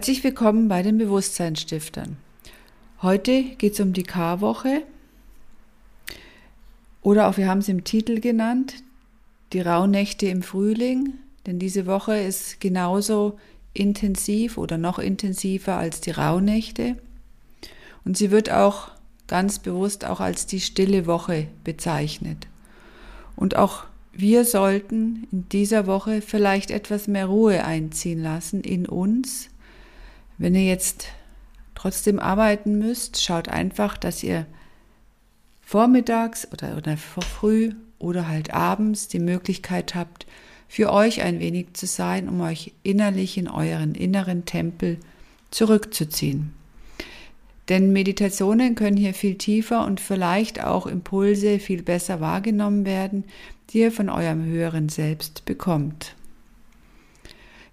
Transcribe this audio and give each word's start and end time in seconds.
Herzlich 0.00 0.24
willkommen 0.24 0.68
bei 0.68 0.80
den 0.80 0.96
Bewusstseinsstiftern. 0.96 2.16
Heute 3.02 3.42
geht 3.42 3.74
es 3.74 3.80
um 3.80 3.92
die 3.92 4.02
Karwoche 4.02 4.82
oder 7.02 7.28
auch 7.28 7.36
wir 7.36 7.46
haben 7.46 7.58
es 7.58 7.68
im 7.68 7.84
Titel 7.84 8.18
genannt, 8.18 8.76
die 9.52 9.60
Rauhnächte 9.60 10.26
im 10.28 10.42
Frühling, 10.42 11.18
denn 11.44 11.58
diese 11.58 11.84
Woche 11.84 12.18
ist 12.18 12.62
genauso 12.62 13.38
intensiv 13.74 14.56
oder 14.56 14.78
noch 14.78 14.98
intensiver 14.98 15.76
als 15.76 16.00
die 16.00 16.12
Rauhnächte 16.12 16.96
und 18.06 18.16
sie 18.16 18.30
wird 18.30 18.50
auch 18.50 18.92
ganz 19.26 19.58
bewusst 19.58 20.06
auch 20.06 20.20
als 20.20 20.46
die 20.46 20.60
stille 20.60 21.04
Woche 21.04 21.48
bezeichnet. 21.62 22.46
Und 23.36 23.54
auch 23.54 23.84
wir 24.14 24.46
sollten 24.46 25.28
in 25.30 25.46
dieser 25.50 25.86
Woche 25.86 26.22
vielleicht 26.22 26.70
etwas 26.70 27.06
mehr 27.06 27.26
Ruhe 27.26 27.66
einziehen 27.66 28.22
lassen 28.22 28.62
in 28.62 28.86
uns. 28.86 29.49
Wenn 30.40 30.54
ihr 30.54 30.64
jetzt 30.64 31.08
trotzdem 31.74 32.18
arbeiten 32.18 32.78
müsst, 32.78 33.22
schaut 33.22 33.50
einfach, 33.50 33.98
dass 33.98 34.22
ihr 34.22 34.46
vormittags 35.60 36.48
oder, 36.50 36.78
oder 36.78 36.96
früh 36.96 37.74
oder 37.98 38.26
halt 38.26 38.54
abends 38.54 39.06
die 39.06 39.18
Möglichkeit 39.18 39.94
habt, 39.94 40.26
für 40.66 40.94
euch 40.94 41.20
ein 41.20 41.40
wenig 41.40 41.74
zu 41.74 41.84
sein, 41.84 42.26
um 42.26 42.40
euch 42.40 42.72
innerlich 42.82 43.36
in 43.36 43.48
euren 43.48 43.94
inneren 43.94 44.46
Tempel 44.46 44.96
zurückzuziehen. 45.50 46.54
Denn 47.68 47.92
Meditationen 47.92 48.76
können 48.76 48.96
hier 48.96 49.12
viel 49.12 49.36
tiefer 49.36 49.84
und 49.84 50.00
vielleicht 50.00 50.64
auch 50.64 50.86
Impulse 50.86 51.58
viel 51.58 51.82
besser 51.82 52.22
wahrgenommen 52.22 52.86
werden, 52.86 53.24
die 53.68 53.80
ihr 53.80 53.92
von 53.92 54.08
eurem 54.08 54.42
höheren 54.46 54.88
Selbst 54.88 55.44
bekommt. 55.44 56.14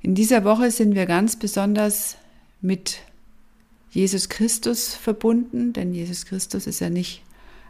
In 0.01 0.15
dieser 0.15 0.43
Woche 0.43 0.69
sind 0.69 0.95
wir 0.95 1.05
ganz 1.05 1.37
besonders 1.37 2.17
mit 2.61 2.99
Jesus 3.91 4.29
Christus 4.29 4.93
verbunden, 4.93 5.73
denn 5.73 5.93
Jesus 5.93 6.25
Christus 6.25 6.67
ist 6.67 6.79
ja 6.79 6.89
nicht 6.89 7.23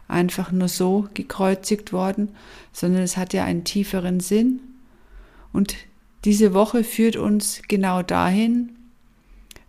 einfach 0.08 0.50
nur 0.50 0.68
so 0.68 1.08
gekreuzigt 1.14 1.92
worden, 1.92 2.30
sondern 2.72 3.02
es 3.02 3.16
hat 3.16 3.32
ja 3.32 3.44
einen 3.44 3.64
tieferen 3.64 4.20
Sinn. 4.20 4.60
Und 5.52 5.76
diese 6.24 6.54
Woche 6.54 6.84
führt 6.84 7.16
uns 7.16 7.62
genau 7.68 8.02
dahin, 8.02 8.70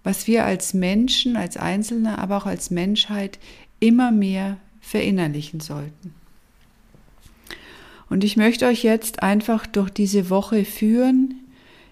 was 0.03 0.27
wir 0.27 0.45
als 0.45 0.73
Menschen, 0.73 1.35
als 1.35 1.57
Einzelne, 1.57 2.17
aber 2.17 2.37
auch 2.37 2.45
als 2.45 2.71
Menschheit 2.71 3.37
immer 3.79 4.11
mehr 4.11 4.57
verinnerlichen 4.81 5.59
sollten. 5.59 6.13
Und 8.09 8.23
ich 8.23 8.37
möchte 8.37 8.65
euch 8.65 8.83
jetzt 8.83 9.21
einfach 9.21 9.67
durch 9.67 9.89
diese 9.89 10.29
Woche 10.29 10.65
führen. 10.65 11.35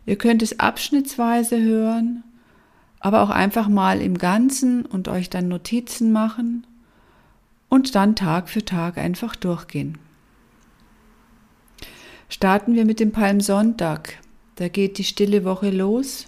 Ihr 0.06 0.18
könnt 0.18 0.42
es 0.42 0.60
abschnittsweise 0.60 1.62
hören, 1.62 2.24
aber 3.00 3.22
auch 3.22 3.30
einfach 3.30 3.68
mal 3.68 4.02
im 4.02 4.18
Ganzen 4.18 4.86
und 4.86 5.08
euch 5.08 5.30
dann 5.30 5.48
Notizen 5.48 6.12
machen 6.12 6.66
und 7.70 7.96
dann 7.96 8.16
Tag 8.16 8.50
für 8.50 8.66
Tag 8.66 8.98
einfach 8.98 9.36
durchgehen. 9.36 9.98
Starten 12.30 12.76
wir 12.76 12.86
mit 12.86 13.00
dem 13.00 13.12
Palmsonntag. 13.12 14.18
Da 14.56 14.68
geht 14.68 14.98
die 14.98 15.04
stille 15.04 15.44
Woche 15.44 15.70
los 15.70 16.28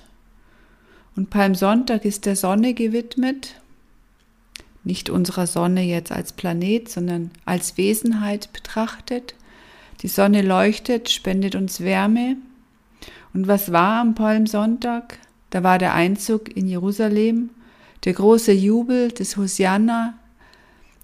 und 1.15 1.29
Palmsonntag 1.29 2.05
ist 2.05 2.25
der 2.25 2.37
Sonne 2.37 2.73
gewidmet, 2.73 3.55
nicht 4.85 5.09
unserer 5.09 5.47
Sonne 5.47 5.83
jetzt 5.83 6.11
als 6.11 6.31
Planet, 6.31 6.87
sondern 6.87 7.31
als 7.43 7.77
Wesenheit 7.77 8.53
betrachtet. 8.53 9.35
Die 10.01 10.07
Sonne 10.07 10.41
leuchtet, 10.41 11.09
spendet 11.09 11.55
uns 11.55 11.81
Wärme. 11.81 12.37
Und 13.33 13.47
was 13.47 13.73
war 13.73 13.99
am 13.99 14.15
Palmsonntag? 14.15 15.17
Da 15.49 15.63
war 15.63 15.77
der 15.77 15.93
Einzug 15.93 16.55
in 16.55 16.67
Jerusalem, 16.67 17.49
der 18.05 18.13
große 18.13 18.51
Jubel 18.51 19.11
des 19.11 19.37
Hosianna. 19.37 20.17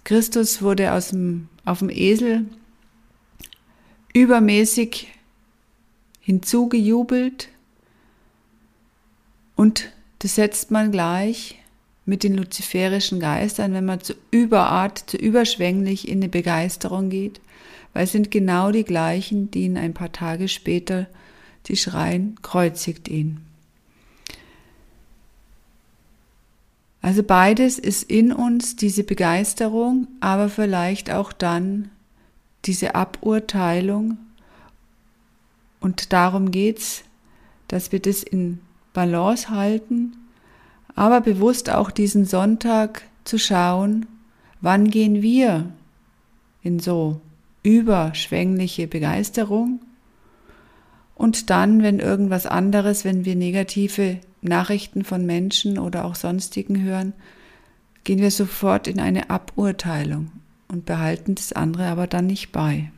Christus 0.04 0.62
wurde 0.62 0.92
aus 0.92 1.08
dem, 1.08 1.48
auf 1.64 1.80
dem 1.80 1.90
Esel 1.90 2.46
übermäßig 4.14 5.08
hinzugejubelt 6.20 7.48
und 9.56 9.92
das 10.20 10.36
setzt 10.36 10.70
man 10.70 10.92
gleich 10.92 11.56
mit 12.04 12.22
den 12.22 12.36
luziferischen 12.36 13.18
Geistern, 13.18 13.74
wenn 13.74 13.84
man 13.84 14.00
zu 14.00 14.14
überart, 14.30 15.10
zu 15.10 15.16
überschwänglich 15.16 16.08
in 16.08 16.18
eine 16.18 16.28
Begeisterung 16.28 17.10
geht, 17.10 17.40
weil 17.92 18.04
es 18.04 18.12
sind 18.12 18.30
genau 18.30 18.70
die 18.70 18.84
gleichen, 18.84 19.50
die 19.50 19.64
ihn 19.64 19.76
ein 19.76 19.92
paar 19.92 20.12
Tage 20.12 20.48
später 20.48 21.06
die 21.66 21.76
schreien, 21.76 22.36
kreuzigt 22.42 23.08
ihn. 23.08 23.40
Also 27.06 27.22
beides 27.22 27.78
ist 27.78 28.10
in 28.10 28.32
uns 28.32 28.74
diese 28.74 29.04
Begeisterung, 29.04 30.08
aber 30.18 30.48
vielleicht 30.48 31.08
auch 31.12 31.32
dann 31.32 31.88
diese 32.64 32.96
Aburteilung. 32.96 34.18
Und 35.78 36.12
darum 36.12 36.50
geht's, 36.50 37.04
dass 37.68 37.92
wir 37.92 38.00
das 38.00 38.24
in 38.24 38.58
Balance 38.92 39.50
halten, 39.50 40.16
aber 40.96 41.20
bewusst 41.20 41.70
auch 41.70 41.92
diesen 41.92 42.24
Sonntag 42.24 43.02
zu 43.22 43.38
schauen, 43.38 44.06
wann 44.60 44.90
gehen 44.90 45.22
wir 45.22 45.70
in 46.64 46.80
so 46.80 47.20
überschwängliche 47.62 48.88
Begeisterung 48.88 49.78
und 51.14 51.50
dann, 51.50 51.84
wenn 51.84 52.00
irgendwas 52.00 52.46
anderes, 52.46 53.04
wenn 53.04 53.24
wir 53.24 53.36
negative 53.36 54.18
Nachrichten 54.46 55.04
von 55.04 55.26
Menschen 55.26 55.78
oder 55.78 56.04
auch 56.04 56.14
sonstigen 56.14 56.82
hören, 56.82 57.12
gehen 58.04 58.20
wir 58.20 58.30
sofort 58.30 58.86
in 58.86 59.00
eine 59.00 59.30
Aburteilung 59.30 60.32
und 60.68 60.86
behalten 60.86 61.34
das 61.34 61.52
andere 61.52 61.86
aber 61.86 62.06
dann 62.06 62.26
nicht 62.26 62.52
bei. 62.52 62.90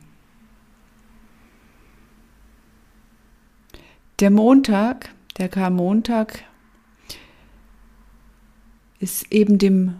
Der 4.19 4.31
Montag 4.31 5.09
der 5.37 5.47
Karmontag 5.47 6.43
ist 8.99 9.31
eben 9.31 9.57
dem 9.57 9.95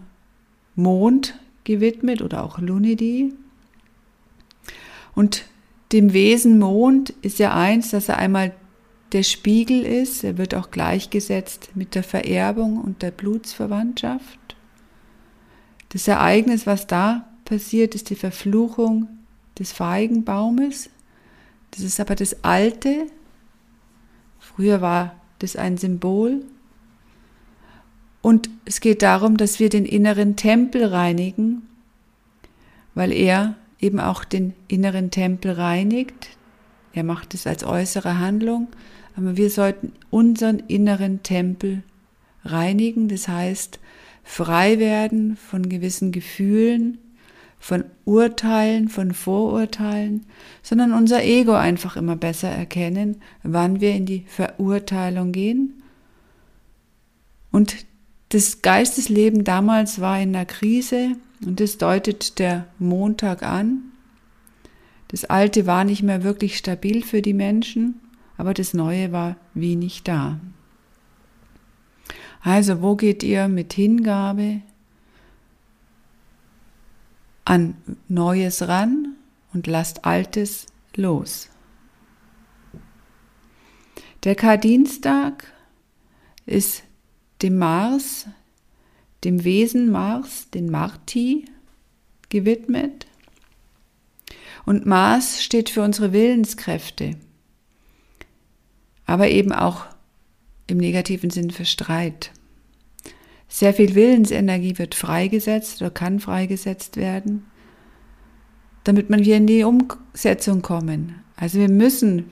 Mond 0.74 1.38
gewidmet 1.64 2.20
oder 2.20 2.44
auch 2.44 2.58
Lunidi. 2.58 3.32
Und 5.14 5.46
dem 5.92 6.12
Wesen 6.12 6.58
Mond 6.58 7.10
ist 7.22 7.38
ja 7.38 7.54
eins, 7.54 7.90
dass 7.90 8.08
er 8.08 8.18
einmal 8.18 8.54
der 9.12 9.22
Spiegel 9.22 9.84
ist. 9.84 10.24
Er 10.24 10.38
wird 10.38 10.54
auch 10.54 10.70
gleichgesetzt 10.70 11.70
mit 11.74 11.94
der 11.94 12.02
Vererbung 12.02 12.80
und 12.80 13.02
der 13.02 13.10
Blutsverwandtschaft. 13.10 14.38
Das 15.90 16.06
Ereignis, 16.06 16.66
was 16.66 16.86
da 16.86 17.28
passiert, 17.44 17.94
ist 17.94 18.10
die 18.10 18.16
Verfluchung 18.16 19.08
des 19.58 19.72
Feigenbaumes. 19.72 20.90
Das 21.72 21.80
ist 21.80 22.00
aber 22.00 22.14
das 22.14 22.44
Alte. 22.44 23.06
Früher 24.38 24.80
war 24.80 25.14
das 25.40 25.56
ein 25.56 25.76
Symbol. 25.76 26.44
Und 28.22 28.50
es 28.64 28.80
geht 28.80 29.02
darum, 29.02 29.36
dass 29.36 29.58
wir 29.58 29.68
den 29.68 29.86
inneren 29.86 30.36
Tempel 30.36 30.84
reinigen, 30.84 31.62
weil 32.94 33.12
er 33.12 33.56
eben 33.80 33.98
auch 33.98 34.24
den 34.24 34.54
inneren 34.68 35.10
Tempel 35.10 35.52
reinigt. 35.52 36.28
Er 36.92 37.04
macht 37.04 37.34
es 37.34 37.46
als 37.46 37.64
äußere 37.64 38.18
Handlung, 38.18 38.68
aber 39.16 39.36
wir 39.36 39.50
sollten 39.50 39.92
unseren 40.10 40.58
inneren 40.60 41.22
Tempel 41.22 41.82
reinigen, 42.44 43.08
das 43.08 43.28
heißt 43.28 43.78
frei 44.24 44.78
werden 44.78 45.36
von 45.36 45.68
gewissen 45.68 46.12
Gefühlen, 46.12 46.98
von 47.58 47.84
Urteilen, 48.06 48.88
von 48.88 49.12
Vorurteilen, 49.12 50.24
sondern 50.62 50.92
unser 50.92 51.22
Ego 51.22 51.52
einfach 51.52 51.96
immer 51.96 52.16
besser 52.16 52.48
erkennen, 52.48 53.20
wann 53.42 53.80
wir 53.80 53.94
in 53.94 54.06
die 54.06 54.24
Verurteilung 54.26 55.32
gehen. 55.32 55.82
Und 57.52 57.76
das 58.30 58.62
Geistesleben 58.62 59.44
damals 59.44 60.00
war 60.00 60.20
in 60.20 60.34
einer 60.34 60.46
Krise 60.46 61.16
und 61.44 61.60
das 61.60 61.78
deutet 61.78 62.38
der 62.38 62.66
Montag 62.78 63.42
an. 63.42 63.89
Das 65.10 65.24
Alte 65.24 65.66
war 65.66 65.84
nicht 65.84 66.02
mehr 66.02 66.22
wirklich 66.22 66.56
stabil 66.56 67.02
für 67.02 67.20
die 67.20 67.34
Menschen, 67.34 68.00
aber 68.36 68.54
das 68.54 68.74
Neue 68.74 69.10
war 69.10 69.36
wenig 69.54 70.04
da. 70.04 70.38
Also 72.42 72.80
wo 72.80 72.94
geht 72.94 73.22
ihr 73.22 73.48
mit 73.48 73.72
Hingabe, 73.72 74.62
an 77.44 77.74
Neues 78.06 78.68
ran 78.68 79.16
und 79.52 79.66
lasst 79.66 80.04
Altes 80.04 80.66
los. 80.94 81.48
Der 84.22 84.36
Kardinstag 84.36 85.52
ist 86.46 86.84
dem 87.42 87.58
Mars, 87.58 88.28
dem 89.24 89.42
Wesen 89.42 89.90
Mars, 89.90 90.48
den 90.50 90.70
Marti, 90.70 91.46
gewidmet. 92.28 93.06
Und 94.66 94.86
Mars 94.86 95.42
steht 95.42 95.70
für 95.70 95.82
unsere 95.82 96.12
Willenskräfte, 96.12 97.16
aber 99.06 99.28
eben 99.28 99.52
auch 99.52 99.86
im 100.66 100.78
negativen 100.78 101.30
Sinn 101.30 101.50
für 101.50 101.64
Streit. 101.64 102.32
Sehr 103.48 103.74
viel 103.74 103.94
Willensenergie 103.94 104.78
wird 104.78 104.94
freigesetzt 104.94 105.82
oder 105.82 105.90
kann 105.90 106.20
freigesetzt 106.20 106.96
werden, 106.96 107.46
damit 108.84 109.10
man 109.10 109.22
hier 109.22 109.36
in 109.36 109.46
die 109.46 109.64
Umsetzung 109.64 110.62
kommen. 110.62 111.16
Also 111.36 111.58
wir 111.58 111.68
müssen 111.68 112.30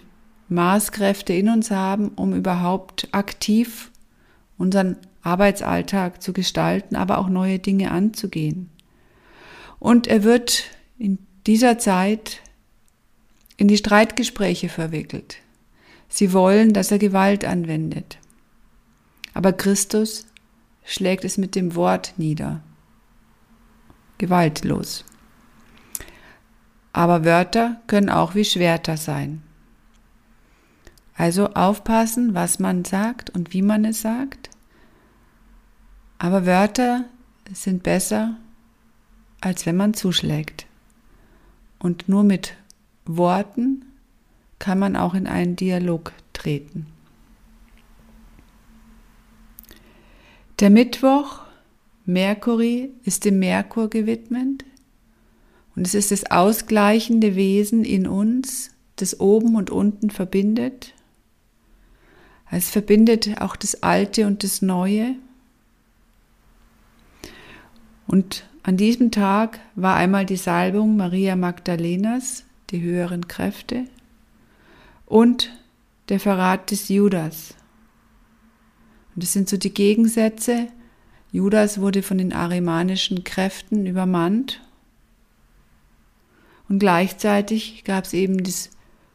Maßkräfte 0.49 1.33
in 1.33 1.49
uns 1.49 1.71
haben, 1.71 2.11
um 2.11 2.35
überhaupt 2.35 3.09
aktiv 3.13 3.91
unseren 4.57 4.97
Arbeitsalltag 5.23 6.23
zu 6.23 6.33
gestalten, 6.33 6.97
aber 6.97 7.19
auch 7.19 7.29
neue 7.29 7.59
Dinge 7.59 7.91
anzugehen. 7.91 8.71
Und 9.79 10.07
er 10.07 10.25
wird 10.25 10.65
in 10.99 11.19
dieser 11.49 11.79
Zeit 11.79 12.43
in 13.57 13.69
die 13.69 13.79
Streitgespräche 13.79 14.69
verwickelt. 14.69 15.39
Sie 16.07 16.35
wollen, 16.35 16.75
dass 16.75 16.91
er 16.91 16.99
Gewalt 16.99 17.43
anwendet. 17.43 18.19
Aber 19.33 19.55
Christus 19.55 20.27
schlägt 20.85 21.25
es 21.25 21.39
mit 21.39 21.55
dem 21.55 21.75
Wort 21.75 22.13
nieder. 22.19 22.61
Gewaltlos. 24.19 25.07
Aber 26.93 27.25
Wörter 27.25 27.81
können 27.87 28.11
auch 28.11 28.35
wie 28.35 28.45
Schwerter 28.45 28.99
sein. 28.99 29.43
Also 31.15 31.55
aufpassen, 31.55 32.35
was 32.35 32.59
man 32.59 32.85
sagt 32.85 33.31
und 33.31 33.55
wie 33.55 33.63
man 33.63 33.87
es 33.87 34.03
sagt. 34.03 34.51
Aber 36.19 36.45
Wörter 36.45 37.07
sind 37.51 37.83
besser, 37.83 38.37
als 39.41 39.65
wenn 39.65 39.79
man 39.79 39.95
zuschlägt. 39.95 40.68
Und 41.79 42.09
nur 42.09 42.25
mit 42.25 42.55
Worten 43.05 43.85
kann 44.59 44.79
man 44.79 44.97
auch 44.97 45.15
in 45.15 45.27
einen 45.27 45.57
Dialog 45.57 46.13
treten. 46.33 46.87
Der 50.61 50.71
Mittwoch, 50.71 51.43
Merkuri, 52.05 52.91
ist 53.05 53.25
dem 53.25 53.39
Merkur 53.39 53.89
gewidmet 53.89 54.65
und 55.77 55.87
es 55.87 55.95
ist 55.95 56.11
das 56.11 56.31
ausgleichende 56.31 57.37
Wesen 57.37 57.85
in 57.85 58.09
uns, 58.09 58.71
das 58.97 59.21
oben 59.21 59.55
und 59.55 59.71
unten 59.71 60.11
verbindet 60.11 60.95
es 62.51 62.71
verbindet 62.71 63.41
auch 63.41 63.57
das 63.57 63.83
Alte 63.83 64.27
und 64.27 64.43
das 64.43 64.63
Neue. 64.63 65.15
Und 68.07 68.45
an 68.69 68.77
diesem 68.77 69.11
Tag 69.11 69.61
war 69.77 69.97
einmal 69.97 70.27
die 70.27 70.37
Salbung 70.37 70.99
Maria 70.99 71.37
Magdalenas, 71.37 72.45
die 72.69 72.83
höheren 72.83 73.27
Kräfte, 73.27 73.87
und 75.07 75.51
der 76.11 76.21
Verrat 76.21 76.71
des 76.71 76.91
Judas. 76.91 77.55
Und 79.15 79.23
das 79.23 79.33
sind 79.33 79.49
so 79.49 79.57
die 79.57 79.73
Gegensätze. 79.73 80.69
Judas 81.33 81.81
wurde 81.81 82.03
von 82.03 82.19
den 82.19 82.35
arimanischen 82.35 83.25
Kräften 83.25 83.87
übermannt. 83.87 84.61
Und 86.69 86.79
gleichzeitig 86.79 87.85
gab 87.85 88.05
es 88.05 88.13
eben 88.13 88.45
das 88.45 88.69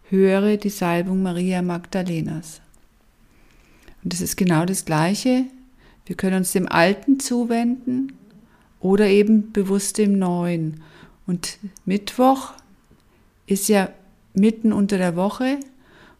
Höhere, 0.09 0.57
die 0.57 0.71
Salbung 0.71 1.21
Maria 1.21 1.61
Magdalenas. 1.61 2.59
Und 4.03 4.15
es 4.15 4.21
ist 4.21 4.35
genau 4.35 4.65
das 4.65 4.85
Gleiche. 4.85 5.45
Wir 6.07 6.15
können 6.15 6.37
uns 6.37 6.53
dem 6.53 6.67
Alten 6.67 7.19
zuwenden 7.19 8.13
oder 8.83 9.07
eben 9.07 9.51
bewusst 9.51 9.97
dem 9.97 10.19
Neuen. 10.19 10.81
Und 11.25 11.57
Mittwoch 11.85 12.51
ist 13.47 13.69
ja 13.69 13.89
mitten 14.33 14.73
unter 14.73 14.97
der 14.97 15.15
Woche 15.15 15.57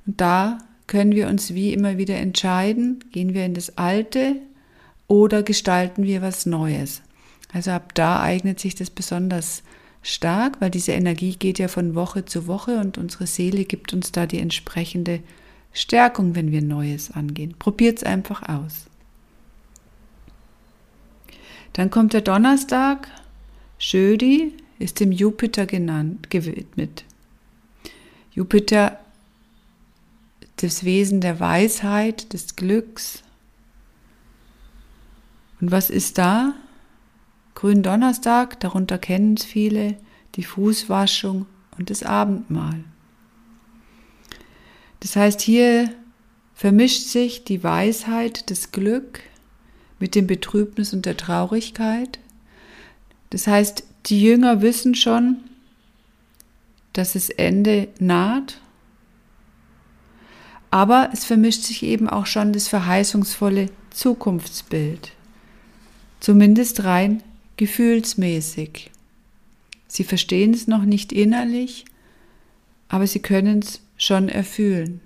und 0.08 0.20
da 0.20 0.58
können 0.88 1.12
wir 1.12 1.28
uns 1.28 1.54
wie 1.54 1.74
immer 1.74 1.98
wieder 1.98 2.16
entscheiden, 2.16 3.04
gehen 3.12 3.34
wir 3.34 3.46
in 3.46 3.54
das 3.54 3.78
Alte 3.78 4.38
oder 5.08 5.44
gestalten 5.44 6.04
wir 6.04 6.22
was 6.22 6.46
Neues. 6.46 7.02
Also 7.52 7.72
ab 7.72 7.94
da 7.96 8.22
eignet 8.22 8.60
sich 8.60 8.76
das 8.76 8.90
besonders 8.90 9.64
stark, 10.02 10.60
weil 10.60 10.70
diese 10.70 10.94
Energie 10.94 11.36
geht 11.36 11.60
ja 11.60 11.68
von 11.68 11.96
Woche 11.96 12.26
zu 12.26 12.48
Woche 12.48 12.80
und 12.80 12.98
unsere 12.98 13.28
Seele 13.28 13.66
gibt 13.66 13.94
uns 13.94 14.12
da 14.12 14.26
die 14.26 14.40
entsprechende 14.40 15.20
Stärkung, 15.74 16.36
wenn 16.36 16.52
wir 16.52 16.62
Neues 16.62 17.12
angehen. 17.12 17.56
Probiert 17.58 17.98
es 17.98 18.04
einfach 18.04 18.48
aus. 18.48 18.88
Dann 21.74 21.90
kommt 21.90 22.14
der 22.14 22.22
Donnerstag. 22.22 23.08
Schödi 23.78 24.54
ist 24.80 25.00
dem 25.00 25.12
Jupiter 25.12 25.66
genannt, 25.66 26.30
gewidmet. 26.30 27.04
Jupiter, 28.32 29.00
das 30.58 30.84
Wesen 30.84 31.22
der 31.22 31.40
Weisheit, 31.40 32.34
des 32.34 32.56
Glücks. 32.56 33.24
Und 35.60 35.72
was 35.72 35.90
ist 35.90 36.18
da? 36.18 36.54
Gründonnerstag, 37.56 38.60
darunter 38.60 38.98
kennen 38.98 39.36
es 39.36 39.46
viele, 39.46 39.98
die 40.36 40.44
Fußwaschung 40.44 41.46
und 41.78 41.90
das 41.90 42.04
Abendmahl. 42.04 42.84
Das 45.00 45.16
heißt, 45.16 45.42
hier 45.42 45.94
vermischt 46.56 47.08
sich 47.08 47.44
die 47.44 47.64
Weisheit, 47.64 48.50
das 48.50 48.72
Glück 48.72 49.22
mit 50.04 50.16
dem 50.16 50.28
Betrübnis 50.28 50.92
und 50.92 51.06
der 51.06 51.16
Traurigkeit. 51.16 52.20
Das 53.30 53.48
heißt, 53.48 53.86
die 54.08 54.22
Jünger 54.22 54.62
wissen 54.62 54.96
schon, 54.96 55.38
dass 56.92 57.14
das 57.14 57.30
Ende 57.30 57.88
naht, 58.00 58.60
aber 60.72 61.10
es 61.14 61.24
vermischt 61.24 61.62
sich 61.62 61.84
eben 61.84 62.10
auch 62.10 62.26
schon 62.26 62.52
das 62.52 62.68
verheißungsvolle 62.68 63.70
Zukunftsbild, 63.92 65.14
zumindest 66.20 66.84
rein 66.84 67.24
gefühlsmäßig. 67.56 68.92
Sie 69.88 70.04
verstehen 70.04 70.54
es 70.54 70.68
noch 70.68 70.84
nicht 70.84 71.14
innerlich, 71.14 71.86
aber 72.90 73.08
sie 73.08 73.22
können 73.22 73.60
es 73.60 73.80
schon 73.96 74.28
erfüllen. 74.28 75.00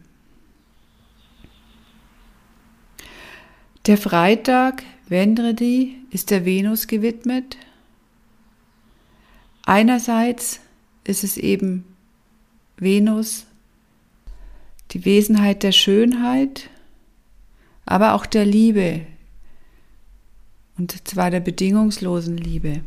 Der 3.88 3.98
Freitag, 3.98 4.84
Vendredi, 5.10 5.96
ist 6.12 6.32
der 6.32 6.46
Venus 6.46 6.88
gewidmet. 6.88 7.58
Einerseits 9.64 10.60
ist 11.04 11.24
es 11.24 11.38
eben 11.38 11.86
Venus, 12.78 13.46
die 14.92 15.06
Wesenheit 15.06 15.64
der 15.64 15.72
Schönheit, 15.72 16.70
aber 17.86 18.14
auch 18.14 18.26
der 18.26 18.46
Liebe, 18.46 19.06
und 20.78 21.08
zwar 21.08 21.32
der 21.32 21.40
bedingungslosen 21.40 22.38
Liebe. 22.38 22.82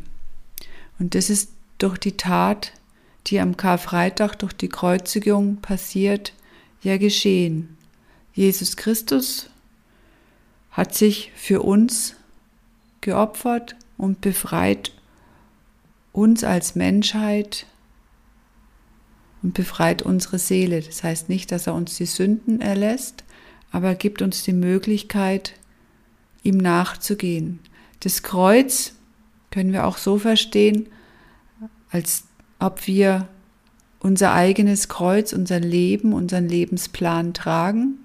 Und 0.99 1.15
das 1.15 1.29
ist 1.29 1.51
durch 1.77 1.97
die 1.97 2.17
Tat 2.17 2.73
die 3.27 3.39
am 3.39 3.57
Karfreitag 3.57 4.35
durch 4.35 4.53
die 4.53 4.69
Kreuzigung 4.69 5.57
passiert, 5.57 6.33
ja 6.81 6.97
geschehen. 6.97 7.77
Jesus 8.33 8.77
Christus 8.77 9.49
hat 10.71 10.95
sich 10.95 11.31
für 11.35 11.61
uns 11.61 12.15
geopfert 13.01 13.75
und 13.97 14.21
befreit 14.21 14.93
uns 16.13 16.43
als 16.43 16.75
Menschheit 16.75 17.65
und 19.43 19.53
befreit 19.53 20.01
unsere 20.01 20.39
Seele. 20.39 20.81
Das 20.81 21.03
heißt 21.03 21.29
nicht, 21.29 21.51
dass 21.51 21.67
er 21.67 21.73
uns 21.73 21.97
die 21.97 22.05
Sünden 22.05 22.61
erlässt, 22.61 23.23
aber 23.71 23.89
er 23.89 23.95
gibt 23.95 24.21
uns 24.21 24.43
die 24.43 24.53
Möglichkeit, 24.53 25.53
ihm 26.43 26.57
nachzugehen. 26.57 27.59
Das 27.99 28.23
Kreuz 28.23 28.93
können 29.51 29.73
wir 29.73 29.85
auch 29.85 29.97
so 29.97 30.17
verstehen, 30.17 30.87
als 31.89 32.23
ob 32.59 32.87
wir 32.87 33.27
unser 33.99 34.33
eigenes 34.33 34.87
Kreuz, 34.87 35.33
unser 35.33 35.59
Leben, 35.59 36.13
unseren 36.13 36.47
Lebensplan 36.47 37.33
tragen 37.33 37.99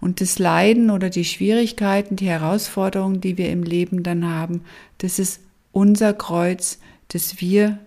und 0.00 0.20
das 0.20 0.38
Leiden 0.38 0.90
oder 0.90 1.10
die 1.10 1.24
Schwierigkeiten, 1.24 2.16
die 2.16 2.28
Herausforderungen, 2.28 3.20
die 3.20 3.36
wir 3.36 3.50
im 3.50 3.62
Leben 3.62 4.02
dann 4.02 4.28
haben, 4.28 4.62
das 4.98 5.18
ist 5.18 5.40
unser 5.72 6.12
Kreuz, 6.12 6.78
das 7.08 7.40
wir 7.40 7.78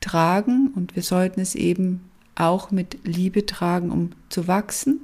tragen 0.00 0.68
und 0.74 0.96
wir 0.96 1.02
sollten 1.02 1.40
es 1.40 1.54
eben 1.54 2.10
auch 2.34 2.70
mit 2.70 2.98
Liebe 3.04 3.44
tragen, 3.44 3.90
um 3.90 4.10
zu 4.28 4.48
wachsen, 4.48 5.00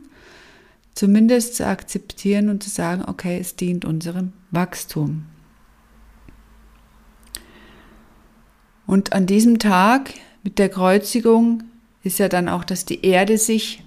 zumindest 0.95 1.57
zu 1.57 1.67
akzeptieren 1.67 2.49
und 2.49 2.63
zu 2.63 2.71
sagen, 2.71 3.05
okay, 3.07 3.39
es 3.39 3.57
dient 3.57 3.85
unserem 3.85 4.33
Wachstum. 4.51 5.27
Und 8.87 9.13
an 9.13 9.27
diesem 9.27 9.59
Tag 9.59 10.15
mit 10.43 10.59
der 10.59 10.69
Kreuzigung 10.69 11.65
ist 12.03 12.19
ja 12.19 12.29
dann 12.29 12.49
auch, 12.49 12.65
dass 12.65 12.85
die 12.85 13.05
Erde 13.05 13.37
sich, 13.37 13.83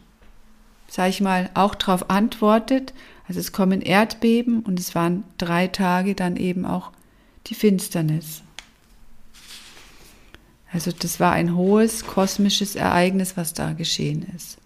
sag 0.89 1.10
ich 1.10 1.22
mal, 1.22 1.50
auch 1.53 1.75
darauf 1.75 2.10
antwortet. 2.10 2.93
Also 3.27 3.39
es 3.39 3.51
kommen 3.51 3.81
Erdbeben 3.81 4.62
und 4.62 4.79
es 4.79 4.96
waren 4.96 5.24
drei 5.38 5.67
Tage 5.67 6.15
dann 6.15 6.36
eben 6.36 6.65
auch 6.65 6.91
die 7.48 7.55
Finsternis. 7.55 8.41
Also 10.72 10.91
das 10.91 11.19
war 11.19 11.31
ein 11.31 11.55
hohes 11.55 12.05
kosmisches 12.05 12.75
Ereignis, 12.75 13.38
was 13.38 13.53
da 13.53 13.74
geschehen 13.74 14.25
ist. 14.36 14.58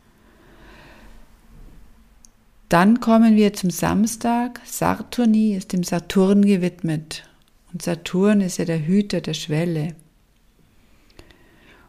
dann 2.74 3.00
kommen 3.00 3.36
wir 3.36 3.54
zum 3.54 3.70
Samstag. 3.70 4.60
Saturni 4.66 5.56
ist 5.56 5.74
dem 5.74 5.84
Saturn 5.84 6.44
gewidmet. 6.44 7.24
Und 7.72 7.84
Saturn 7.84 8.42
ist 8.42 8.58
ja 8.58 8.66
der 8.66 8.88
Hüter 8.88 9.22
der 9.22 9.36
Schwelle. 9.36 9.96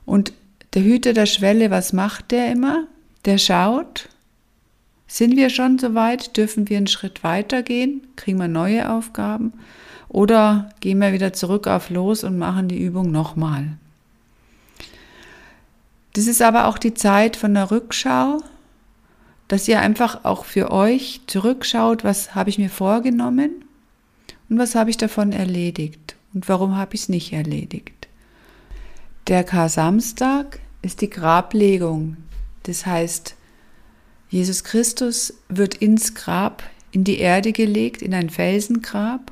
Und 0.04 0.34
der 0.74 0.82
Hüter 0.82 1.14
der 1.14 1.24
Schwelle, 1.24 1.70
was 1.70 1.94
macht 1.94 2.32
der 2.32 2.52
immer? 2.52 2.86
Der 3.24 3.38
schaut, 3.38 4.10
sind 5.06 5.37
wir 5.37 5.50
schon 5.50 5.78
so 5.78 5.94
weit? 5.94 6.37
Dürfen 6.37 6.68
wir 6.68 6.76
einen 6.76 6.87
Schritt 6.87 7.23
weiter 7.23 7.62
gehen? 7.62 8.06
Kriegen 8.16 8.38
wir 8.38 8.49
neue 8.49 8.90
Aufgaben? 8.90 9.52
Oder 10.08 10.70
gehen 10.80 10.99
wir 10.99 11.12
wieder 11.12 11.32
zurück 11.32 11.66
auf 11.66 11.90
los 11.90 12.25
und 12.25 12.38
machen 12.38 12.68
die 12.68 12.80
Übung 12.80 13.11
nochmal? 13.11 13.76
Das 16.14 16.26
ist 16.28 16.42
aber 16.42 16.66
auch 16.66 16.78
die 16.78 16.94
Zeit 16.94 17.37
von 17.37 17.54
der 17.54 17.70
Rückschau, 17.70 18.40
dass 19.49 19.68
ihr 19.68 19.80
einfach 19.80 20.25
auch 20.25 20.44
für 20.44 20.70
euch 20.70 21.20
zurückschaut, 21.26 22.04
was 22.04 22.34
habe 22.34 22.50
ich 22.50 22.58
mir 22.58 22.70
vorgenommen 22.70 23.64
und 24.49 24.58
was 24.58 24.75
habe 24.75 24.90
ich 24.90 24.96
davon 24.96 25.32
erledigt 25.32 26.16
und 26.32 26.49
warum 26.49 26.76
habe 26.76 26.94
ich 26.94 27.02
es 27.02 27.08
nicht 27.08 27.32
erledigt. 27.32 28.08
Der 29.26 29.42
Kar-Samstag 29.42 30.61
ist 30.82 31.00
die 31.00 31.11
Grablegung. 31.11 32.16
Das 32.64 32.87
heißt, 32.87 33.34
Jesus 34.34 34.64
Christus 34.64 35.32
wird 35.48 35.76
ins 35.76 36.16
Grab, 36.16 36.64
in 36.90 37.04
die 37.04 37.18
Erde 37.18 37.52
gelegt, 37.52 38.02
in 38.02 38.12
ein 38.12 38.30
Felsengrab. 38.30 39.30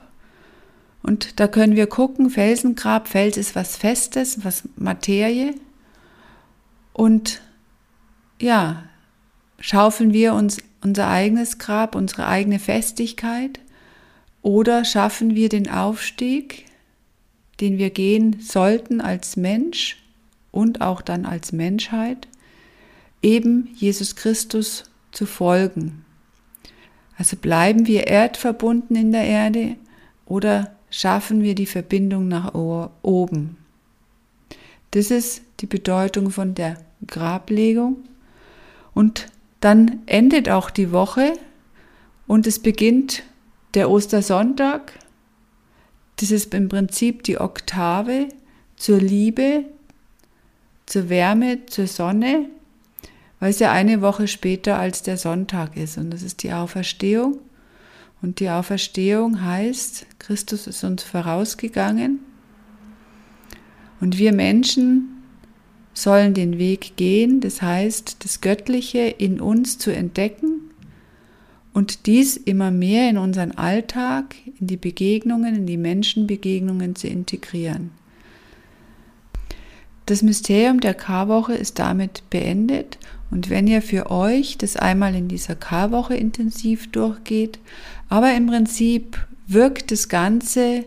Und 1.03 1.41
da 1.41 1.49
können 1.49 1.75
wir 1.75 1.89
gucken, 1.89 2.31
Felsengrab, 2.31 3.09
Fels 3.09 3.37
ist 3.37 3.57
was 3.57 3.77
Festes, 3.77 4.45
was 4.45 4.63
Materie. 4.77 5.57
Und 6.93 7.43
ja, 8.41 8.85
schaufeln 9.59 10.13
wir 10.13 10.35
uns 10.35 10.59
unser 10.83 11.09
eigenes 11.09 11.59
Grab, 11.59 11.97
unsere 11.97 12.29
eigene 12.29 12.61
Festigkeit 12.61 13.59
oder 14.41 14.85
schaffen 14.85 15.35
wir 15.35 15.49
den 15.49 15.69
Aufstieg, 15.69 16.67
den 17.61 17.77
wir 17.77 17.91
gehen 17.91 18.37
sollten 18.41 19.01
als 19.01 19.37
Mensch 19.37 19.97
und 20.53 20.81
auch 20.81 21.03
dann 21.03 21.27
als 21.27 21.51
Menschheit, 21.51 22.29
eben 23.21 23.69
Jesus 23.75 24.15
Christus 24.15 24.85
zu 25.13 25.27
folgen. 25.27 26.05
Also 27.17 27.37
bleiben 27.37 27.87
wir 27.87 28.09
erdverbunden 28.09 28.97
in 28.97 29.13
der 29.13 29.25
Erde 29.25 29.77
oder 30.27 30.75
schaffen 30.91 31.43
wir 31.43 31.55
die 31.55 31.67
Verbindung 31.67 32.29
nach 32.29 32.55
oben. 32.55 33.57
Das 34.91 35.11
ist 35.11 35.43
die 35.61 35.67
Bedeutung 35.67 36.31
von 36.31 36.55
der 36.55 36.79
Grablegung. 37.07 37.97
Und 38.95 39.27
dann 39.61 40.03
endet 40.07 40.49
auch 40.49 40.71
die 40.71 40.93
Woche 40.93 41.35
und 42.27 42.47
es 42.47 42.59
beginnt 42.59 43.23
der 43.75 43.91
Ostersonntag. 43.91 44.93
Das 46.17 46.31
ist 46.31 46.53
im 46.55 46.69
Prinzip 46.69 47.23
die 47.23 47.39
Oktave 47.39 48.29
zur 48.77 48.99
Liebe, 48.99 49.65
zur 50.87 51.09
Wärme, 51.09 51.67
zur 51.67 51.87
Sonne, 51.87 52.47
weil 53.43 53.51
es 53.51 53.59
ja 53.59 53.73
eine 53.73 54.03
Woche 54.03 54.29
später 54.29 54.79
als 54.79 55.03
der 55.03 55.17
Sonntag 55.17 55.77
ist. 55.77 55.99
Und 55.99 56.11
das 56.11 56.23
ist 56.23 56.45
die 56.45 56.53
Auferstehung. 56.53 57.41
Und 58.23 58.39
die 58.39 58.49
Auferstehung 58.49 59.43
heißt, 59.43 60.07
Christus 60.21 60.69
ist 60.69 60.85
uns 60.85 61.03
vorausgegangen 61.03 62.21
und 64.01 64.17
wir 64.17 64.33
Menschen 64.33 65.25
sollen 65.93 66.35
den 66.35 66.59
Weg 66.59 66.93
gehen, 66.95 67.41
das 67.41 67.61
heißt, 67.61 68.19
das 68.21 68.43
Göttliche 68.43 69.01
in 69.01 69.41
uns 69.41 69.77
zu 69.77 69.93
entdecken 69.93 70.71
und 71.73 72.07
dies 72.07 72.37
immer 72.37 72.71
mehr 72.71 73.11
in 73.11 73.19
unseren 73.19 73.51
Alltag, 73.59 74.37
in 74.61 74.69
die 74.69 74.77
Begegnungen, 74.77 75.57
in 75.57 75.67
die 75.67 75.79
Menschenbegegnungen 75.79 76.95
zu 76.95 77.09
integrieren. 77.09 77.91
Das 80.07 80.23
Mysterium 80.23 80.79
der 80.79 80.95
Karwoche 80.95 81.55
ist 81.55 81.81
damit 81.81 82.23
beendet 82.31 82.99
und 83.33 83.49
wenn 83.49 83.67
ihr 83.67 83.81
für 83.81 84.11
euch 84.11 84.59
das 84.59 84.77
einmal 84.77 85.15
in 85.15 85.27
dieser 85.27 85.57
Karwoche 85.57 86.15
intensiv 86.15 86.93
durchgeht, 86.93 87.59
aber 88.11 88.35
im 88.35 88.47
Prinzip 88.47 89.27
wirkt 89.47 89.91
das 89.91 90.11
Ganze 90.11 90.85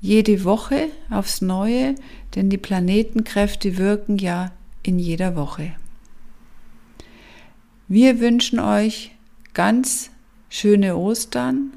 jede 0.00 0.42
Woche 0.44 0.88
aufs 1.10 1.42
Neue, 1.42 1.94
denn 2.34 2.48
die 2.48 2.56
Planetenkräfte 2.56 3.76
wirken 3.76 4.16
ja 4.16 4.52
in 4.82 4.98
jeder 4.98 5.36
Woche. 5.36 5.74
Wir 7.88 8.20
wünschen 8.20 8.58
euch 8.58 9.14
ganz 9.52 10.10
schöne 10.48 10.96
Ostern, 10.96 11.74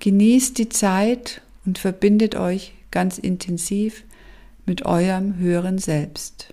genießt 0.00 0.58
die 0.58 0.70
Zeit 0.70 1.40
und 1.64 1.78
verbindet 1.78 2.34
euch 2.34 2.74
ganz 2.90 3.16
intensiv 3.16 4.02
mit 4.66 4.84
eurem 4.84 5.36
höheren 5.36 5.78
Selbst. 5.78 6.52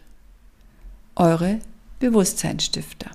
Eure 1.15 1.59
Bewusstseinsstifter. 1.99 3.11